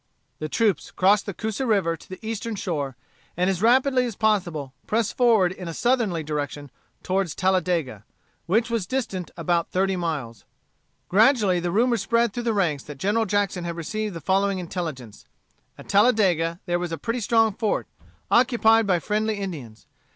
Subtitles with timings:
[0.39, 2.97] The troops crossed the Coosa River to the eastern shore,
[3.37, 6.71] and as rapidly as possible pressed forward in a southerly direction
[7.03, 8.03] toward Talladega,
[8.47, 10.43] which was distant about thirty miles.
[11.07, 15.25] Gradually the rumor spread through the ranks that General Jackson had received the following intelligence:
[15.77, 17.85] At Talladega there was a pretty strong fort,
[18.31, 19.85] occupied by friendly Indians.